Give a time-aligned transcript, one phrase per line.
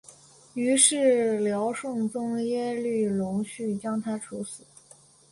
[0.55, 4.63] 于是辽圣宗耶律隆绪将他处死。